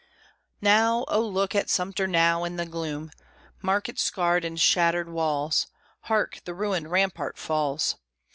[0.61, 3.11] Now oh, look at Sumter now, In the gloom!
[3.61, 5.67] Mark its scarred and shattered walls.
[6.05, 6.39] (Hark!
[6.43, 7.97] the ruined rampart falls!)